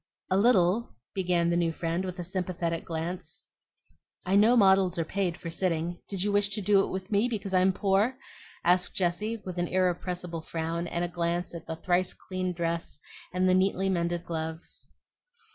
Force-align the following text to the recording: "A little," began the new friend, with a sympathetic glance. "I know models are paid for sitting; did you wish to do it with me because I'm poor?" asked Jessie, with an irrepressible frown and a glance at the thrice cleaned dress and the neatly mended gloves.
"A 0.31 0.37
little," 0.37 0.95
began 1.13 1.51
the 1.51 1.55
new 1.55 1.71
friend, 1.71 2.03
with 2.05 2.17
a 2.17 2.23
sympathetic 2.23 2.85
glance. 2.85 3.45
"I 4.25 4.35
know 4.35 4.57
models 4.57 4.97
are 4.97 5.05
paid 5.05 5.37
for 5.37 5.51
sitting; 5.51 5.99
did 6.09 6.23
you 6.23 6.31
wish 6.31 6.49
to 6.55 6.59
do 6.61 6.79
it 6.83 6.89
with 6.89 7.11
me 7.11 7.29
because 7.29 7.53
I'm 7.53 7.71
poor?" 7.71 8.17
asked 8.63 8.95
Jessie, 8.95 9.37
with 9.45 9.59
an 9.59 9.67
irrepressible 9.67 10.41
frown 10.41 10.87
and 10.87 11.05
a 11.05 11.07
glance 11.07 11.53
at 11.53 11.67
the 11.67 11.75
thrice 11.75 12.15
cleaned 12.15 12.55
dress 12.55 12.99
and 13.31 13.47
the 13.47 13.53
neatly 13.53 13.89
mended 13.89 14.25
gloves. 14.25 14.87